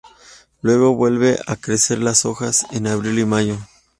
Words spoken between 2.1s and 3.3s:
hojas, en abril y